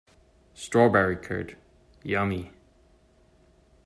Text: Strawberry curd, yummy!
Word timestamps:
Strawberry 0.55 1.15
curd, 1.15 1.57
yummy! 2.01 2.53